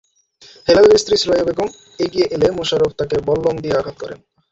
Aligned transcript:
হেলালের 0.67 1.01
স্ত্রী 1.01 1.15
সুরাইয়া 1.17 1.47
বেগম 1.47 1.69
এগিয়ে 1.99 2.27
এলে 2.35 2.47
মোশারফ 2.57 2.91
তাঁকে 2.99 3.17
বল্লম 3.27 3.55
দিয়ে 3.63 3.77
আঘাত 3.79 3.95
করেন। 4.01 4.19